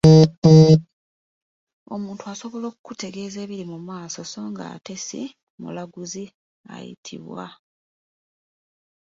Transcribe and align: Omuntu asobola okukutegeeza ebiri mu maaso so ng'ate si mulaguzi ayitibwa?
Omuntu 1.93 2.23
asobola 2.33 2.65
okukutegeeza 2.69 3.37
ebiri 3.41 3.65
mu 3.71 3.77
maaso 3.87 4.19
so 4.31 4.41
ng'ate 4.51 4.93
si 5.05 5.21
mulaguzi 5.61 6.25
ayitibwa? 6.73 7.45